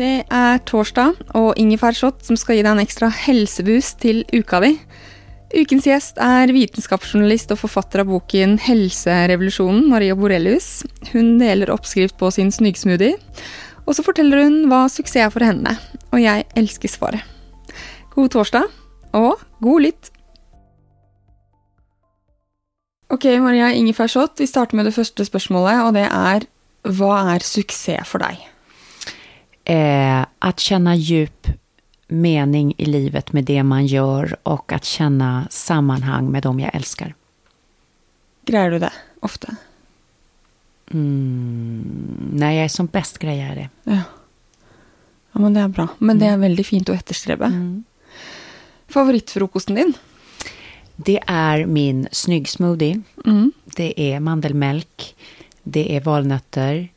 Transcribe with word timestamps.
Det 0.00 0.22
er 0.32 0.60
torsdag, 0.64 1.18
og 1.36 1.58
ingefærshot 1.60 2.22
som 2.24 2.36
skal 2.40 2.56
gi 2.56 2.62
deg 2.64 2.72
en 2.72 2.80
ekstra 2.80 3.10
helseboost 3.12 3.98
til 4.00 4.22
uka 4.32 4.62
di. 4.64 4.70
Ukens 5.50 5.84
gjest 5.84 6.20
er 6.24 6.48
vitenskapsjournalist 6.56 7.50
og 7.52 7.58
forfatter 7.60 8.00
av 8.00 8.08
boken 8.08 8.54
Helserevolusjonen, 8.64 9.90
Maria 9.92 10.14
Borelius. 10.16 10.86
Hun 11.10 11.34
deler 11.42 11.72
oppskrift 11.74 12.16
på 12.16 12.30
sin 12.32 12.48
snyggsmoothie, 12.54 13.18
og 13.84 13.98
så 13.98 14.04
forteller 14.06 14.40
hun 14.46 14.56
hva 14.70 14.86
suksess 14.88 15.26
er 15.26 15.34
for 15.34 15.44
henne. 15.44 15.74
Og 16.14 16.22
jeg 16.22 16.46
elsker 16.56 16.88
svaret. 16.88 17.26
God 18.14 18.30
torsdag, 18.32 18.70
og 19.12 19.42
god 19.60 19.84
lytt! 19.84 20.08
Ok, 23.10 23.26
Maria 23.42 23.68
ingefærshot, 23.74 24.38
vi 24.40 24.48
starter 24.48 24.80
med 24.80 24.88
det 24.88 24.94
første 24.96 25.28
spørsmålet, 25.28 25.84
og 25.84 25.92
det 25.98 26.06
er 26.08 26.48
hva 26.88 27.18
er 27.34 27.44
suksess 27.44 28.08
for 28.08 28.24
deg? 28.24 28.40
Eh, 29.64 30.26
att 30.38 30.60
känna 30.60 30.96
djup 30.96 31.46
mening 32.08 32.74
i 32.78 32.84
livet 32.84 33.32
med 33.32 33.44
det 33.44 33.62
man 33.62 33.86
gör 33.86 34.36
och 34.42 34.72
att 34.72 34.84
känna 34.84 35.46
sammanhang 35.50 36.30
med 36.30 36.42
dem 36.42 36.60
jag 36.60 36.74
älskar. 36.74 37.14
Greier 38.44 38.70
du 38.70 38.78
det 38.78 38.92
ofte? 39.20 39.56
Mm, 40.90 42.30
när 42.32 42.52
jag 42.52 42.64
är 42.64 42.68
som 42.68 42.86
bäst 42.86 43.18
grejer 43.18 43.46
jag 43.48 43.56
det. 43.56 43.68
Ja. 43.84 44.02
ja, 45.32 45.40
men 45.40 45.54
det 45.54 45.60
er 45.60 45.68
bra. 45.68 45.88
Men 45.98 46.18
det 46.18 46.26
er 46.26 46.38
veldig 46.38 46.66
fint 46.66 46.88
å 46.90 46.94
etterstrebe. 46.94 47.46
Mm. 47.46 47.84
Favorittfrokosten 48.88 49.74
din? 49.78 49.92
Det 50.96 51.20
är 51.26 51.66
min 51.66 52.08
snyggsmoothie. 52.12 53.02
Mm. 53.26 53.52
Det 53.76 54.00
är 54.00 54.20
mandelmjölk. 54.20 55.14
Det 55.62 55.96
är 55.96 56.00
valnötter. 56.00 56.88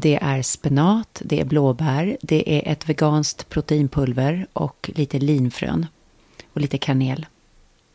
Det 0.00 0.18
är 0.22 0.42
spenat, 0.42 1.22
det 1.24 1.40
är 1.40 1.44
blåbär, 1.44 2.16
det 2.22 2.42
är 2.58 2.72
ett 2.72 2.88
veganskt 2.88 3.48
proteinpulver 3.48 4.46
och 4.52 4.90
lite 4.94 5.18
linfrön. 5.18 5.86
Och 6.52 6.60
lite 6.60 6.78
kanel. 6.78 7.26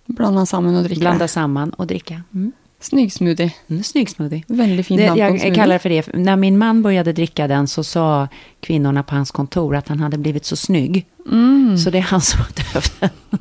Blanda 0.05 0.45
sammen 0.45 0.75
og 0.75 0.83
drikke. 0.83 0.99
Blanda 0.99 1.27
samman 1.27 1.69
och 1.69 1.87
dricka. 1.87 2.21
Mm. 2.33 2.51
Snyggsmoothie. 2.79 3.53
Mm, 3.67 3.83
snygg 3.83 4.09
smoothie. 4.09 4.43
Veldig 4.47 4.85
fin 4.85 4.97
Det, 4.97 5.09
på 5.09 5.17
jag 5.17 5.29
smoothie. 5.29 5.55
kallar 5.55 5.75
det 5.75 5.79
för 5.79 5.89
det. 5.89 6.07
När 6.13 6.35
min 6.35 6.57
man 6.57 6.81
började 6.83 7.13
dricka 7.13 7.47
den 7.47 7.67
så 7.67 7.83
sa 7.83 8.27
kvinnorna 8.59 9.03
på 9.03 9.15
hans 9.15 9.31
kontor 9.31 9.75
att 9.75 9.87
han 9.87 9.99
hade 9.99 10.17
blivit 10.17 10.45
så 10.45 10.55
snygg. 10.55 11.05
Mm. 11.31 11.77
Så 11.77 11.89
det 11.89 11.97
är 11.97 12.01
han 12.01 12.21
som 12.21 12.39
har 12.39 12.73
döpt 12.73 12.99
den. 12.99 13.39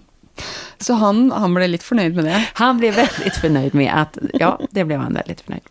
Så 0.78 0.94
han, 0.94 1.30
han 1.32 1.54
ble 1.54 1.66
litt 1.68 1.82
fornøyd 1.82 2.14
med 2.14 2.24
det. 2.24 2.44
Han 2.54 2.78
blev 2.78 2.94
väldigt 2.94 3.36
förnöjd 3.36 3.74
med 3.74 3.92
att, 3.94 4.18
ja, 4.32 4.60
det 4.70 4.84
blev 4.84 5.00
han 5.00 5.14
väldigt 5.14 5.40
förnöjd. 5.40 5.62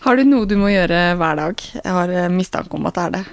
Har 0.00 0.16
du 0.16 0.24
noe 0.24 0.48
du 0.48 0.56
må 0.56 0.70
gjøre 0.72 1.00
hver 1.20 1.36
dag? 1.36 1.62
Jeg 1.76 1.92
har 1.92 2.12
eh, 2.14 2.30
mistanke 2.32 2.76
om 2.76 2.88
at 2.88 2.96
det 2.96 3.02
er 3.02 3.14
det. 3.16 3.24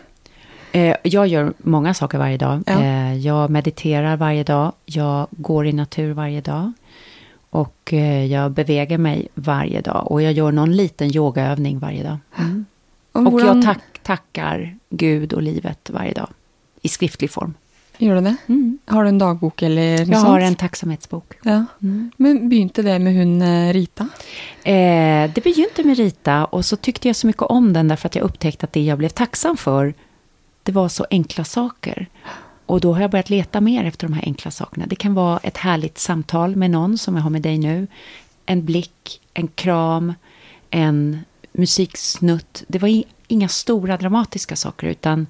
Eh, 0.71 0.95
jag 1.03 1.27
gör 1.27 1.53
många 1.57 1.93
saker 1.93 2.17
varje 2.17 2.37
dag. 2.37 2.63
Ja. 2.65 2.79
Eh, 2.79 3.15
jag 3.17 3.49
mediterar 3.49 4.17
varje 4.17 4.43
dag. 4.43 4.71
Jag 4.85 5.27
går 5.31 5.67
i 5.67 5.73
natur 5.73 6.13
varje 6.13 6.41
dag. 6.41 6.73
Och 7.49 7.93
jag 8.29 8.51
beväger 8.51 8.97
mig 8.97 9.27
varje 9.33 9.81
dag. 9.81 10.11
Och 10.11 10.21
jag 10.21 10.33
gör 10.33 10.51
någon 10.51 10.75
liten 10.75 11.15
yogaövning 11.15 11.79
varje 11.79 12.03
dag. 12.03 12.17
Mm. 12.37 12.65
Och 13.11 13.21
hvordan 13.21 13.61
jag 13.61 13.65
tack, 13.65 14.03
tackar 14.03 14.77
Gud 14.89 15.33
och 15.33 15.41
livet 15.41 15.89
varje 15.89 16.13
dag. 16.13 16.29
I 16.81 16.87
skriftlig 16.87 17.31
form. 17.31 17.53
Gjør 17.99 18.15
du 18.15 18.21
det? 18.21 18.35
Mm. 18.47 18.77
Har 18.87 19.03
du 19.03 19.09
en 19.09 19.17
dagbok 19.21 19.61
eller 19.61 20.05
noe 20.05 20.13
Jag 20.13 20.21
sånt? 20.21 20.27
har 20.27 20.39
en 20.39 20.55
tacksamhetsbok. 20.55 21.33
Ja. 21.43 21.65
Mm. 21.83 22.11
Men 22.17 22.49
begynte 22.49 22.81
det 22.81 22.99
med 22.99 23.13
hun 23.15 23.41
eh, 23.41 23.73
Rita? 23.73 24.09
Eh, 24.63 25.31
det 25.33 25.43
begynte 25.43 25.83
med 25.83 25.97
Rita 25.97 26.45
och 26.45 26.65
så 26.65 26.75
tyckte 26.75 27.07
jag 27.09 27.15
så 27.15 27.27
mycket 27.27 27.41
om 27.41 27.73
den 27.73 27.87
därför 27.87 28.07
att 28.07 28.15
jag 28.15 28.23
upptäckte 28.23 28.65
att 28.65 28.73
det 28.73 28.81
jag 28.81 28.97
blev 28.97 29.09
tacksam 29.09 29.57
för, 29.57 29.93
det 30.63 30.71
var 30.71 30.89
så 30.89 31.05
enkla 31.09 31.43
saker. 31.43 32.07
Och 32.65 32.81
då 32.81 32.93
har 32.93 33.01
jag 33.01 33.11
börjat 33.11 33.29
leta 33.29 33.61
mer 33.61 33.85
efter 33.85 34.07
de 34.07 34.13
här 34.13 34.23
enkla 34.25 34.51
sakerna. 34.51 34.85
Det 34.87 34.95
kan 34.95 35.13
vara 35.13 35.39
ett 35.43 35.57
härligt 35.57 35.97
samtal 35.97 36.55
med 36.55 36.71
någon 36.71 36.97
som 36.97 37.15
jag 37.15 37.23
har 37.23 37.29
med 37.29 37.41
dig 37.41 37.57
nu. 37.57 37.87
En 38.45 38.65
blick, 38.65 39.21
en 39.33 39.47
kram, 39.47 40.13
en 40.69 41.19
musiksnutt. 41.51 42.63
Det 42.67 42.79
var 42.79 43.03
inga 43.27 43.47
stora 43.47 43.97
dramatiska 43.97 44.55
saker 44.55 44.87
utan 44.87 45.27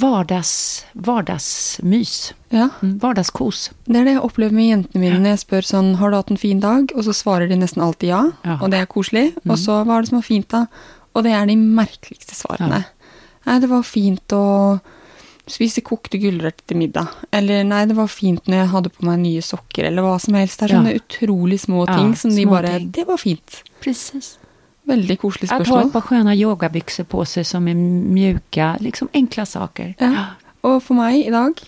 vardags, 0.00 0.84
vardagsmys. 0.94 2.32
Ja. 2.52 2.68
Mm, 2.82 2.98
vardagskos. 3.02 3.70
Det 3.86 3.96
er 4.00 4.04
det 4.06 4.14
jeg 4.16 4.22
opplever 4.24 4.52
med 4.56 4.68
jentene 4.68 5.00
mine 5.02 5.18
når 5.22 5.34
jeg 5.34 5.42
spør 5.44 5.66
sånn 5.68 5.94
Har 6.00 6.10
du 6.12 6.16
hatt 6.18 6.30
en 6.30 6.40
fin 6.40 6.60
dag? 6.60 6.92
Og 6.96 7.04
så 7.06 7.14
svarer 7.16 7.48
de 7.48 7.56
nesten 7.60 7.82
alltid 7.84 8.08
ja, 8.12 8.22
Ja. 8.44 8.58
og 8.60 8.70
det 8.70 8.80
er 8.82 8.86
koselig. 8.86 9.32
Mm. 9.44 9.50
Og 9.54 9.58
så 9.58 9.78
hva 9.84 9.96
er 9.98 10.02
det 10.02 10.08
som 10.12 10.18
var 10.20 10.26
fint, 10.28 10.48
da? 10.48 10.66
Og 11.14 11.24
det 11.24 11.32
er 11.32 11.46
de 11.46 11.56
merkeligste 11.56 12.34
svarene. 12.36 12.84
Nei, 13.46 13.58
det 13.60 13.68
var 13.68 13.82
fint 13.82 14.28
å 14.32 14.80
spise 15.50 15.82
kokte 15.82 16.16
gulrøtter 16.22 16.62
til 16.70 16.78
middag. 16.78 17.08
Eller 17.34 17.64
nei, 17.64 17.84
det 17.90 17.96
var 17.98 18.06
fint 18.08 18.46
når 18.46 18.56
jeg 18.62 18.70
hadde 18.72 18.92
på 18.94 19.04
meg 19.08 19.18
nye 19.24 19.42
sokker, 19.42 19.84
eller 19.88 20.02
hva 20.06 20.14
som 20.22 20.34
helst. 20.38 20.60
Det 20.60 20.70
er 20.70 20.74
Ja. 20.74 20.80
sånne 20.80 21.00
utrolig 21.00 21.58
små 21.60 21.86
Ja, 21.88 21.96
ting 21.98 22.14
som 22.14 22.30
de 22.30 22.44
bare 22.46 22.78
ting. 22.78 22.90
Det 22.92 23.06
var 23.06 23.16
fint. 23.18 23.62
Precis. 23.80 24.38
Veldig 24.84 25.18
koselig 25.20 25.52
Att 25.52 25.68
ha 25.68 25.80
ett 25.86 25.92
par 25.92 26.00
sköna 26.00 26.34
yogabyxor 26.34 27.04
på 27.04 27.24
sig 27.24 27.44
som 27.44 27.68
är 27.68 27.74
mjuka, 27.74 28.76
liksom 28.80 29.08
enkla 29.12 29.46
saker. 29.46 29.94
Ja. 29.98 30.24
Og 30.62 30.82
for 30.82 30.94
meg 30.94 31.26
i 31.26 31.30
dag 31.30 31.58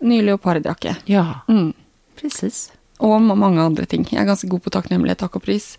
ny 0.00 0.22
leopardjakke. 0.22 0.96
Ja, 1.04 1.40
Mm. 1.48 1.72
precis. 2.20 2.72
Og 2.98 3.20
ma- 3.20 3.34
mange 3.34 3.60
andre 3.62 3.84
ting. 3.86 4.06
Jeg 4.10 4.20
er 4.22 4.26
ganske 4.26 4.48
god 4.48 4.60
på 4.62 4.70
takknemlighet, 4.70 5.18
takk 5.18 5.36
og 5.36 5.42
pris. 5.42 5.76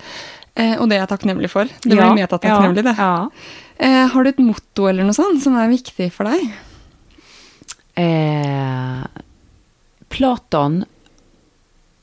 Eh, 0.55 0.75
og 0.81 0.89
det 0.89 0.95
er 0.97 0.99
jeg 1.05 1.09
takknemlig 1.09 1.49
for. 1.49 1.63
Det 1.63 1.93
ja, 1.95 1.95
blir 2.13 2.15
metatakknemlig, 2.23 2.83
det. 2.83 2.95
Ja. 2.97 3.29
Eh, 3.77 4.07
har 4.07 4.23
du 4.23 4.29
et 4.29 4.39
motto 4.39 4.87
eller 4.89 5.03
noe 5.03 5.13
sånt 5.13 5.41
som 5.43 5.55
er 5.57 5.67
viktig 5.69 6.11
for 6.11 6.23
deg? 6.25 6.51
Eh, 7.95 9.03
Platon 10.09 10.85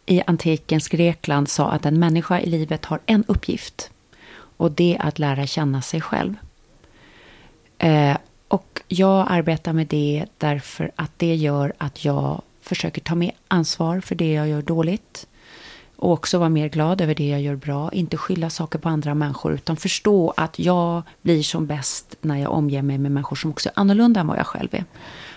i 0.06 0.22
antikens 0.26 0.88
Grekland 0.88 1.48
sa 1.48 1.70
att 1.70 1.86
en 1.86 1.98
människa 1.98 2.40
i 2.40 2.46
livet 2.50 2.84
har 2.84 3.00
en 3.06 3.24
uppgift. 3.28 3.90
Och 4.56 4.72
det 4.72 4.96
är 5.00 5.06
att 5.06 5.18
lära 5.18 5.46
känna 5.46 5.82
sig 5.82 6.00
själv. 6.00 6.34
Eh, 7.78 8.16
och 8.48 8.82
jag 8.88 9.26
arbetar 9.28 9.72
med 9.72 9.86
det 9.86 10.26
därför 10.38 10.90
att 10.96 11.10
det 11.16 11.34
gör 11.34 11.72
att 11.78 12.04
jag 12.04 12.42
försöker 12.60 13.00
ta 13.00 13.14
mer 13.14 13.32
ansvar 13.48 14.00
för 14.00 14.14
det 14.14 14.32
jag 14.32 14.48
gör 14.48 14.62
dåligt. 14.62 15.26
Och 15.96 16.12
också 16.12 16.38
vara 16.38 16.48
mer 16.48 16.68
glad 16.68 17.00
över 17.00 17.14
det 17.14 17.28
jag 17.28 17.40
gör 17.40 17.56
bra. 17.56 17.92
Inte 17.92 18.16
skylla 18.16 18.50
saker 18.50 18.78
på 18.78 18.88
andra 18.88 19.14
människor 19.14 19.52
utan 19.52 19.76
förstå 19.76 20.32
att 20.36 20.58
jag 20.58 21.02
blir 21.22 21.42
som 21.42 21.66
bäst 21.66 22.16
när 22.20 22.36
jag 22.36 22.52
omger 22.52 22.82
mig 22.82 22.98
med 22.98 23.12
människor 23.12 23.36
som 23.36 23.50
också 23.50 23.68
är 23.68 23.72
annorlunda 23.76 24.20
än 24.20 24.26
vad 24.26 24.38
jag 24.38 24.46
själv 24.46 24.68
är. 24.74 24.84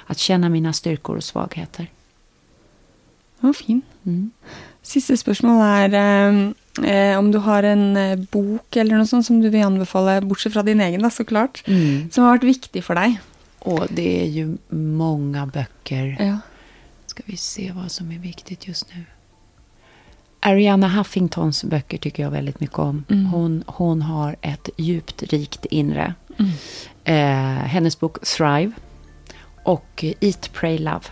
Att 0.05 0.17
känna 0.17 0.49
mina 0.49 0.73
styrkor 0.73 1.17
och 1.17 1.23
svagheter. 1.23 1.87
Ja, 3.39 3.53
fin. 3.53 3.81
Mm. 4.05 4.31
Siste 4.81 5.17
spørsmål 5.17 5.61
er 5.61 5.93
eh, 5.93 6.51
eh, 6.83 7.17
om 7.19 7.31
du 7.31 7.37
har 7.37 7.63
en 7.63 7.97
eh, 7.97 8.15
bok 8.31 8.75
eller 8.75 8.97
noe 8.97 9.07
sånt 9.07 9.25
som 9.25 9.41
du 9.41 9.49
vil 9.49 9.63
anbefale, 9.65 10.21
bortsett 10.21 10.53
fra 10.53 10.63
din 10.63 10.81
egen, 10.81 11.01
da, 11.01 11.09
så 11.09 11.25
klart, 11.25 11.63
Mm. 11.67 12.09
som 12.11 12.23
har 12.23 12.37
vært 12.37 12.43
viktig 12.49 12.83
for 12.83 12.95
deg. 12.95 13.17
Och 13.59 13.87
det 13.89 14.21
är 14.21 14.25
ju 14.27 14.57
många 14.69 15.45
böcker. 15.45 16.15
Ja. 16.19 16.37
Ska 17.07 17.23
vi 17.25 17.37
se 17.37 17.71
vad 17.75 17.91
som 17.91 18.11
är 18.11 18.19
viktigt 18.19 18.67
just 18.67 18.87
nu. 18.95 19.03
Ariana 20.41 20.87
Huffingtons 20.87 21.63
böcker 21.63 21.97
tycker 21.97 22.23
jag 22.23 22.31
väldigt 22.31 22.59
mycket 22.59 22.79
om. 22.79 23.03
Mm. 23.09 23.25
Hon, 23.25 23.63
hon 23.67 24.01
har 24.01 24.35
ett 24.41 24.69
djupt 24.77 25.23
rikt 25.23 25.65
inre. 25.65 26.13
Eh, 27.03 27.15
hennes 27.67 27.99
bok 27.99 28.25
Thrive 28.25 28.71
och 29.63 30.03
Eat, 30.21 30.49
Pray, 30.53 30.77
Love 30.77 31.05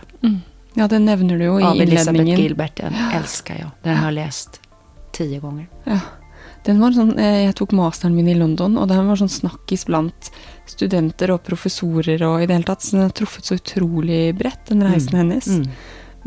Ja, 0.74 0.88
den 0.88 1.04
nevner 1.04 1.38
du 1.38 1.44
i 1.44 1.48
av 1.48 1.76
Elisabeth. 1.80 2.24
Gilbert. 2.40 2.76
Den 2.76 2.94
älskar 3.14 3.56
jag. 3.60 3.70
Den 3.82 3.96
har 3.96 4.04
jag 4.04 4.14
läst 4.14 4.60
tio 5.18 5.42
gånger. 5.42 5.68
Ja. 5.88 6.00
Den 6.66 6.80
var 6.82 6.92
sånn, 6.92 7.14
eh, 7.18 7.44
jeg 7.46 7.56
tok 7.58 7.72
masteren 7.76 8.16
min 8.16 8.28
i 8.28 8.36
London, 8.36 8.76
og 8.78 8.88
den 8.90 9.06
var 9.08 9.20
sånn 9.20 9.30
snakkis 9.32 9.86
blant 9.88 10.30
studenter 10.68 11.32
og 11.32 11.44
professorer 11.46 12.22
og 12.26 12.42
i 12.42 12.48
det 12.48 12.58
hele 12.58 12.68
tatt. 12.68 12.84
Så 12.84 12.96
den 12.96 13.06
har 13.06 13.14
truffet 13.16 13.48
så 13.48 13.58
utrolig 13.60 14.34
bredt, 14.38 14.66
den 14.70 14.84
reisen 14.84 15.20
hennes. 15.20 15.48
Mm. 15.48 15.68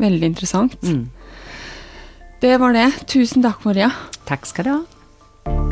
Veldig 0.02 0.32
interessant. 0.32 0.80
Mm. 0.82 1.10
Det 2.42 2.56
var 2.58 2.72
det. 2.74 2.88
Tusen 3.06 3.44
takk, 3.44 3.64
Maria. 3.68 3.92
Tack 4.26 4.46
ska 4.46 4.66
du 4.66 4.70
ha. 4.70 5.71